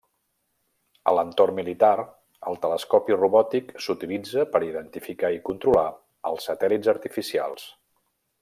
[1.11, 1.89] A l'entorn militar,
[2.51, 5.87] el telescopi robòtic s'utilitza per identificar i controlar
[6.33, 7.73] els satèl·lits artificials.